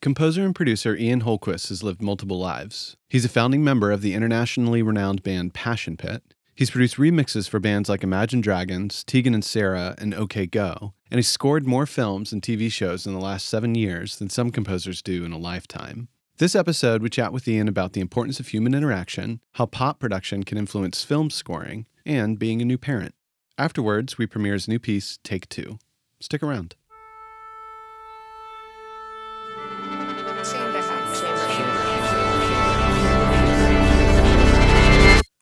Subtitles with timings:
[0.00, 2.96] Composer and producer Ian Hultquist has lived multiple lives.
[3.08, 6.22] He's a founding member of the internationally renowned band Passion Pit.
[6.54, 11.18] He's produced remixes for bands like Imagine Dragons, Tegan and Sara, and OK Go, and
[11.18, 15.02] he's scored more films and TV shows in the last seven years than some composers
[15.02, 16.08] do in a lifetime.
[16.38, 20.44] This episode, we chat with Ian about the importance of human interaction, how pop production
[20.44, 23.14] can influence film scoring, and being a new parent.
[23.58, 25.78] Afterwards, we premiere his new piece, Take Two.
[26.20, 26.76] Stick around.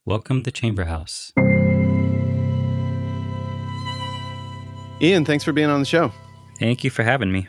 [0.07, 1.33] Welcome to Chamber House.
[5.01, 6.13] Ian, thanks for being on the show.
[6.59, 7.49] Thank you for having me.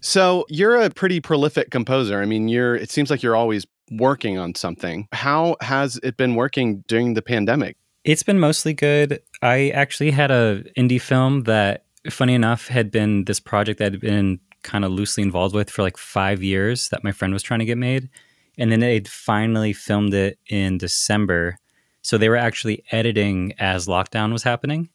[0.00, 2.20] So, you're a pretty prolific composer.
[2.20, 5.08] I mean, you're it seems like you're always working on something.
[5.12, 7.78] How has it been working during the pandemic?
[8.04, 9.22] It's been mostly good.
[9.40, 14.00] I actually had a indie film that funny enough had been this project that I'd
[14.00, 17.60] been kind of loosely involved with for like 5 years that my friend was trying
[17.60, 18.10] to get made.
[18.58, 21.56] And then they'd finally filmed it in December
[22.04, 24.90] so they were actually editing as lockdown was happening.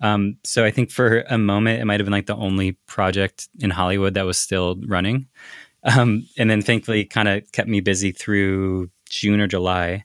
[0.00, 3.48] Um, so I think for a moment it might have been like the only project
[3.60, 5.28] in Hollywood that was still running.
[5.84, 10.04] Um, and then thankfully kind of kept me busy through June or July.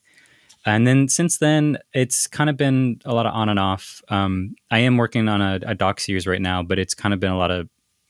[0.65, 4.01] And then since then, it's kind of been a lot of on and off.
[4.09, 7.19] Um, I am working on a, a doc series right now, but it's kind of
[7.19, 7.67] been a lot of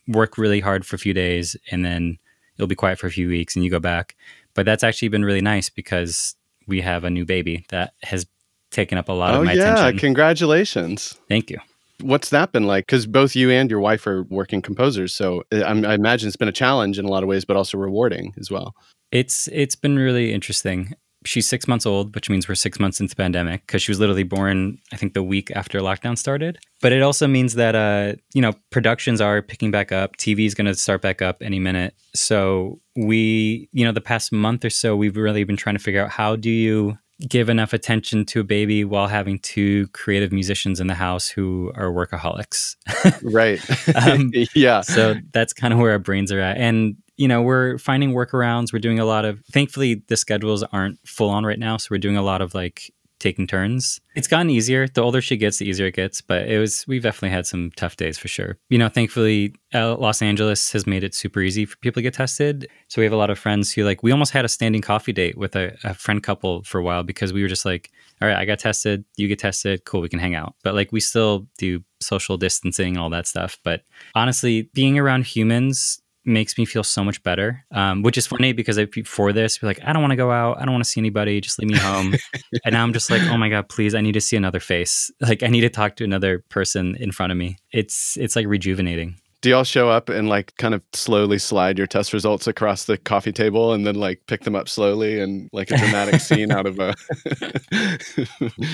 [0.08, 2.18] work really hard for a few days and then
[2.58, 4.16] it'll be quiet for a few weeks and you go back.
[4.54, 6.36] But that's actually been really nice because
[6.68, 8.26] we have a new baby that has
[8.72, 9.74] taken up a lot oh, of my yeah.
[9.74, 10.00] attention.
[10.00, 11.20] Congratulations.
[11.28, 11.60] Thank you.
[12.02, 12.88] What's that been like?
[12.88, 16.38] Because both you and your wife are working composers, so uh, I, I imagine it's
[16.38, 18.74] been a challenge in a lot of ways, but also rewarding as well.
[19.12, 20.94] It's it's been really interesting.
[21.24, 24.00] She's six months old, which means we're six months into the pandemic because she was
[24.00, 26.58] literally born, I think, the week after lockdown started.
[26.82, 30.18] But it also means that uh, you know productions are picking back up.
[30.18, 31.94] TV is going to start back up any minute.
[32.16, 36.04] So we, you know, the past month or so, we've really been trying to figure
[36.04, 36.98] out how do you
[37.28, 41.72] give enough attention to a baby while having two creative musicians in the house who
[41.76, 42.76] are workaholics.
[43.32, 43.60] right.
[43.96, 44.82] um, yeah.
[44.82, 46.58] So that's kind of where our brains are at.
[46.58, 48.74] And, you know, we're finding workarounds.
[48.74, 51.78] We're doing a lot of, thankfully, the schedules aren't full on right now.
[51.78, 54.02] So we're doing a lot of like taking turns.
[54.16, 54.88] It's gotten easier.
[54.88, 56.20] The older she gets, the easier it gets.
[56.20, 58.58] But it was we've definitely had some tough days for sure.
[58.70, 62.16] You know, thankfully, uh, Los Angeles has made it super easy for people to get
[62.16, 62.68] tested.
[62.88, 65.14] So we have a lot of friends who like we almost had a standing coffee
[65.14, 68.28] date with a, a friend couple for a while because we were just like, all
[68.28, 70.56] right, I got tested, you get tested, cool, we can hang out.
[70.64, 73.60] But like we still do social distancing all that stuff.
[73.64, 73.84] But
[74.16, 77.66] honestly, being around humans makes me feel so much better.
[77.72, 80.32] Um, which is funny because I, before this, be like, I don't want to go
[80.32, 80.62] out.
[80.62, 81.42] I don't want to see anybody.
[81.42, 82.16] Just leave me home.
[82.66, 83.96] and now I'm just like, oh my god, please!
[83.96, 85.12] I need to see another face.
[85.22, 87.58] Like I need to talk to another person in front of me.
[87.72, 91.88] It's it's like rejuvenating do y'all show up and like kind of slowly slide your
[91.88, 95.72] test results across the coffee table and then like pick them up slowly and like
[95.72, 96.94] a dramatic scene out of a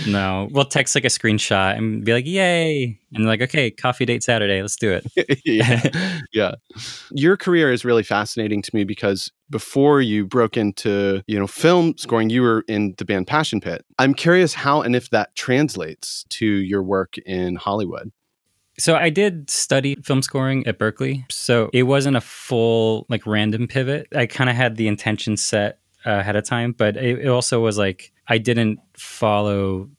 [0.08, 0.50] no.
[0.52, 3.00] We'll text like a screenshot and be like yay.
[3.14, 4.62] And like okay coffee date saturday.
[4.62, 5.06] Let's do it.
[5.46, 5.82] Yeah.
[6.34, 6.56] Yeah.
[7.12, 11.98] Your career is really fascinating to me because before you broke into you know film
[11.98, 13.86] scoring you were in the band passion pit.
[13.98, 18.12] I'm curious how and if that translates to your work in hollywood
[18.80, 21.30] so I did study film scoring at Berklee.
[21.32, 24.08] So it wasn't a full like random pivot.
[24.16, 27.60] I kind of had the intention set uh, ahead of time, but it, it also
[27.60, 29.90] was like I didn't follow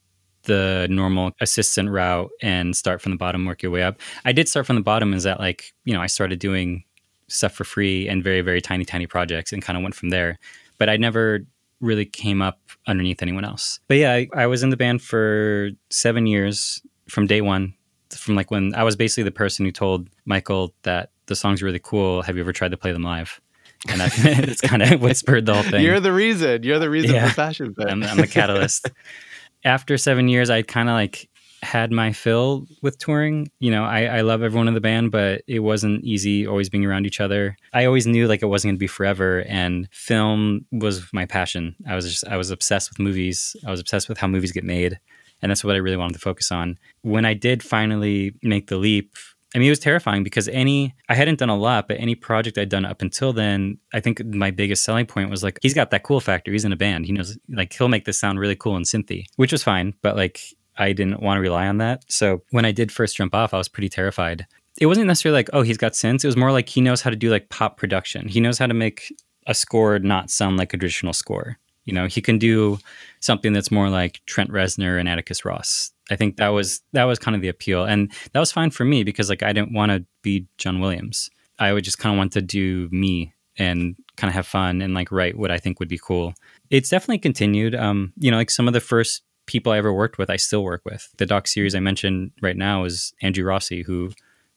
[0.45, 4.01] the normal assistant route and start from the bottom, work your way up.
[4.25, 5.13] I did start from the bottom.
[5.13, 6.85] Is that like you know I started doing
[7.27, 10.39] stuff for free and very very tiny tiny projects and kind of went from there.
[10.79, 11.41] But I never
[11.81, 13.81] really came up underneath anyone else.
[13.89, 17.75] But yeah, I, I was in the band for seven years from day one
[18.13, 21.81] from like when I was basically the person who told Michael that the songs really
[21.83, 22.23] cool.
[22.23, 23.41] Have you ever tried to play them live?
[23.89, 24.13] And that,
[24.49, 25.85] it's kind of whispered the whole thing.
[25.85, 26.63] You're the reason.
[26.63, 27.29] You're the reason yeah.
[27.29, 27.87] for Passion Pit.
[27.89, 28.91] I'm, I'm the catalyst.
[29.65, 31.29] After seven years, I kind of like
[31.63, 33.51] had my fill with touring.
[33.59, 36.85] You know, I, I love everyone in the band, but it wasn't easy always being
[36.85, 37.57] around each other.
[37.73, 41.75] I always knew like it wasn't going to be forever, and film was my passion.
[41.87, 43.57] I was just I was obsessed with movies.
[43.67, 44.99] I was obsessed with how movies get made
[45.43, 46.79] and that's what I really wanted to focus on.
[47.03, 49.15] When I did finally make the leap,
[49.55, 52.59] I mean, it was terrifying because any, I hadn't done a lot, but any project
[52.59, 55.91] I'd done up until then, I think my biggest selling point was like, he's got
[55.91, 56.53] that cool factor.
[56.53, 57.07] He's in a band.
[57.07, 59.95] He knows, like, he'll make this sound really cool and synthy, which was fine.
[60.03, 60.41] But like,
[60.77, 62.05] I didn't want to rely on that.
[62.09, 64.47] So when I did first jump off, I was pretty terrified.
[64.81, 66.25] It wasn't necessarily like, oh, he's got synths.
[66.25, 68.29] It was more like he knows how to do like pop production.
[68.29, 69.13] He knows how to make
[69.47, 71.59] a score not sound like a traditional score.
[71.89, 72.79] You know, he can do
[73.21, 75.91] something that's more like Trent Reznor and Atticus Ross.
[76.11, 78.85] I think that was that was kind of the appeal, and that was fine for
[78.85, 81.31] me because like I didn't want to be John Williams.
[81.59, 84.93] I would just kind of want to do me and kind of have fun and
[84.93, 86.35] like write what I think would be cool.
[86.69, 87.75] It's definitely continued.
[87.75, 90.63] Um, you know, like some of the first people I ever worked with, I still
[90.63, 91.09] work with.
[91.17, 94.13] The doc series I mentioned right now is Andrew Rossi, who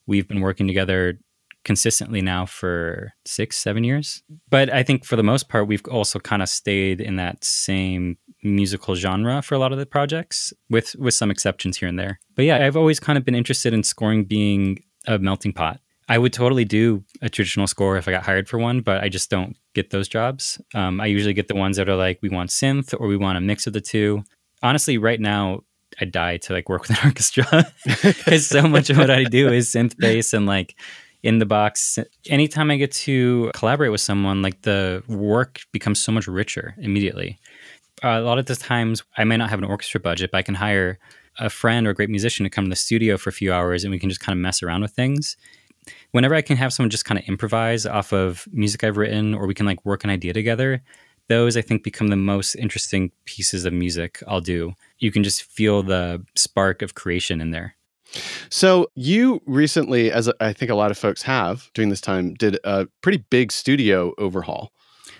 [0.06, 1.18] we've been working together
[1.63, 4.24] consistently now for six, seven years.
[4.50, 8.18] But I think for the most part, we've also kind of stayed in that same
[8.44, 12.19] musical genre for a lot of the projects, with with some exceptions here and there.
[12.36, 15.80] But yeah, I've always kind of been interested in scoring being a melting pot.
[16.10, 19.08] I would totally do a traditional score if I got hired for one, but I
[19.08, 20.60] just don't get those jobs.
[20.75, 23.38] Um, I usually get the ones that are like, we want synth or we want
[23.38, 24.24] a mix of the two.
[24.62, 25.62] Honestly, right now,
[26.02, 29.52] I die to like work with an orchestra because so much of what I do
[29.52, 30.75] is synth bass and like
[31.24, 32.00] in the box.
[32.28, 37.40] Anytime I get to collaborate with someone, like the work becomes so much richer immediately.
[38.04, 40.42] Uh, a lot of the times, I may not have an orchestra budget, but I
[40.42, 40.98] can hire
[41.38, 43.84] a friend or a great musician to come to the studio for a few hours
[43.84, 45.38] and we can just kind of mess around with things.
[46.12, 49.48] Whenever I can have someone just kind of improvise off of music I've written or
[49.48, 50.84] we can like work an idea together,
[51.28, 54.74] those I think become the most interesting pieces of music I'll do.
[55.00, 57.76] You can just feel the spark of creation in there.
[58.50, 62.60] So you recently, as I think a lot of folks have during this time, did
[62.63, 64.72] a pretty big studio overhaul.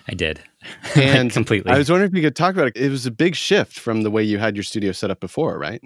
[0.08, 0.40] I did,
[0.96, 1.70] and completely.
[1.70, 2.76] I was wondering if you could talk about it.
[2.76, 5.58] It was a big shift from the way you had your studio set up before,
[5.58, 5.80] right?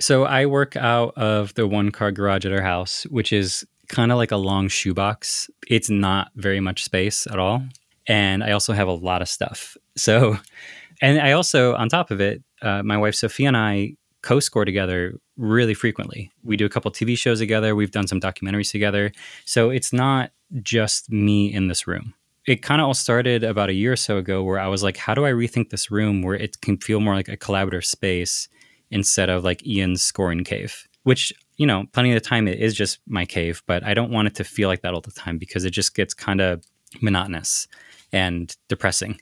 [0.00, 4.12] So I work out of the one car garage at our house, which is kind
[4.12, 5.50] of like a long shoebox.
[5.68, 7.62] It's not very much space at all,
[8.06, 9.76] and I also have a lot of stuff.
[9.96, 10.38] So,
[11.00, 15.14] and I also, on top of it, uh, my wife Sophia and I co-score together
[15.36, 16.30] really frequently.
[16.42, 17.74] We do a couple TV shows together.
[17.74, 19.12] We've done some documentaries together.
[19.44, 20.30] So it's not
[20.62, 22.14] just me in this room.
[22.46, 24.96] It kind of all started about a year or so ago where I was like,
[24.96, 28.48] how do I rethink this room where it can feel more like a collaborative space
[28.90, 32.74] instead of like Ian's scoring cave, which, you know, plenty of the time it is
[32.74, 35.38] just my cave, but I don't want it to feel like that all the time
[35.38, 36.62] because it just gets kind of
[37.00, 37.66] monotonous
[38.12, 39.18] and depressing.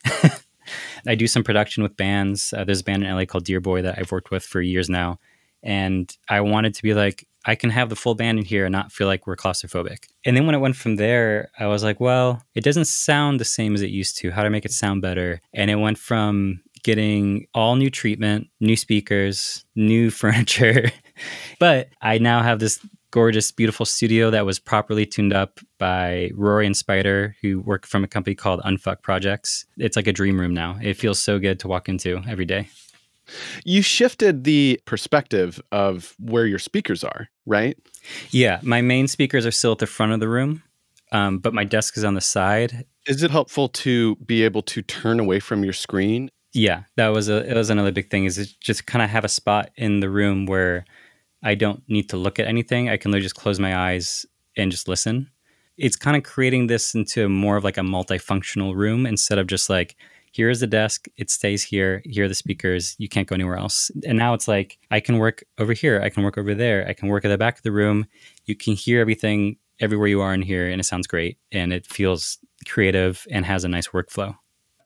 [1.07, 2.53] I do some production with bands.
[2.53, 4.89] Uh, there's a band in LA called Dear Boy that I've worked with for years
[4.89, 5.19] now.
[5.63, 8.71] And I wanted to be like, I can have the full band in here and
[8.71, 10.05] not feel like we're claustrophobic.
[10.25, 13.45] And then when it went from there, I was like, well, it doesn't sound the
[13.45, 14.31] same as it used to.
[14.31, 15.41] How do I make it sound better?
[15.53, 20.91] And it went from getting all new treatment, new speakers, new furniture.
[21.59, 22.79] but I now have this
[23.11, 28.03] gorgeous, beautiful studio that was properly tuned up by Rory and Spider, who work from
[28.03, 29.65] a company called Unfuck Projects.
[29.77, 30.79] It's like a dream room now.
[30.81, 32.69] It feels so good to walk into every day.
[33.63, 37.77] You shifted the perspective of where your speakers are, right?
[38.31, 40.63] Yeah, my main speakers are still at the front of the room,
[41.11, 42.85] um, but my desk is on the side.
[43.07, 46.29] Is it helpful to be able to turn away from your screen?
[46.53, 48.25] Yeah, that was a it was another big thing.
[48.25, 50.85] Is just kind of have a spot in the room where
[51.43, 52.89] I don't need to look at anything.
[52.89, 54.25] I can literally just close my eyes
[54.55, 55.29] and just listen.
[55.77, 59.69] It's kind of creating this into more of like a multifunctional room instead of just
[59.69, 59.95] like,
[60.33, 63.55] here is the desk, it stays here, here are the speakers, you can't go anywhere
[63.55, 63.91] else.
[64.05, 66.93] And now it's like, I can work over here, I can work over there, I
[66.93, 68.07] can work at the back of the room.
[68.45, 71.85] You can hear everything everywhere you are in here, and it sounds great and it
[71.85, 74.35] feels creative and has a nice workflow.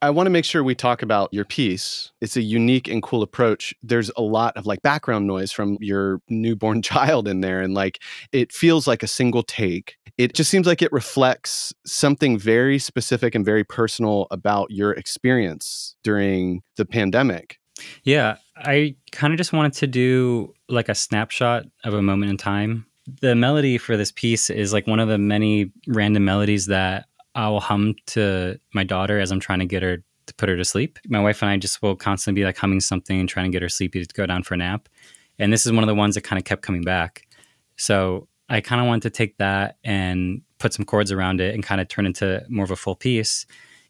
[0.01, 2.11] I want to make sure we talk about your piece.
[2.21, 3.73] It's a unique and cool approach.
[3.81, 7.61] There's a lot of like background noise from your newborn child in there.
[7.61, 8.01] And like
[8.31, 9.97] it feels like a single take.
[10.17, 15.95] It just seems like it reflects something very specific and very personal about your experience
[16.03, 17.59] during the pandemic.
[18.03, 18.37] Yeah.
[18.57, 22.85] I kind of just wanted to do like a snapshot of a moment in time.
[23.21, 27.06] The melody for this piece is like one of the many random melodies that
[27.37, 30.57] I will hum to my daughter as I'm trying to get her to put her
[30.57, 30.97] to sleep.
[31.07, 33.61] My wife and I just will constantly be like humming something and trying to get
[33.61, 34.89] her sleepy to go down for a nap.
[35.37, 37.27] And this is one of the ones that kind of kept coming back.
[37.75, 41.63] So I kind of wanted to take that and put some chords around it and
[41.63, 43.45] kind of turn into more of a full piece.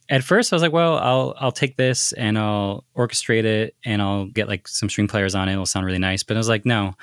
[0.10, 4.02] At first, I was like, well, I'll I'll take this and I'll orchestrate it and
[4.02, 5.54] I'll get like some string players on it.
[5.54, 6.22] It'll sound really nice.
[6.22, 6.96] But I was like, no,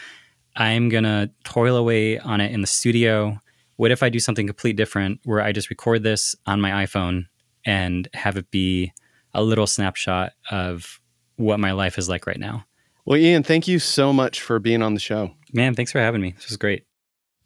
[0.57, 3.41] I'm gonna toil away on it in the studio
[3.77, 7.27] what if I do something completely different where I just record this on my iPhone
[7.65, 8.93] and have it be
[9.33, 11.01] a little snapshot of
[11.37, 12.65] what my life is like right now?
[13.05, 15.33] Well, Ian, thank you so much for being on the show.
[15.53, 16.33] Man, thanks for having me.
[16.33, 16.85] This was great.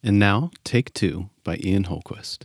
[0.03, 2.45] And now, Take Two by Ian Hultquist.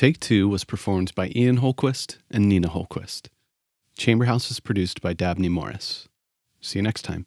[0.00, 3.28] Take Two was performed by Ian Hultquist and Nina Hultquist.
[3.98, 6.08] Chamber House is produced by Dabney Morris.
[6.62, 7.26] See you next time.